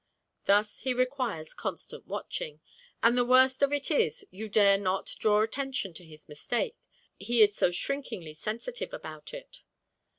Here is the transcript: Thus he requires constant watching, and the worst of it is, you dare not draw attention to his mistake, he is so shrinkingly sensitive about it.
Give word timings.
Thus 0.45 0.79
he 0.79 0.95
requires 0.95 1.53
constant 1.53 2.07
watching, 2.07 2.59
and 3.03 3.15
the 3.15 3.23
worst 3.23 3.61
of 3.61 3.71
it 3.71 3.91
is, 3.91 4.25
you 4.31 4.49
dare 4.49 4.79
not 4.79 5.13
draw 5.19 5.41
attention 5.43 5.93
to 5.93 6.03
his 6.03 6.27
mistake, 6.27 6.75
he 7.19 7.43
is 7.43 7.55
so 7.55 7.69
shrinkingly 7.69 8.33
sensitive 8.33 8.95
about 8.95 9.31
it. 9.31 9.61